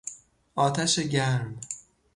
آتش 0.55 0.99
گرم 0.99 1.57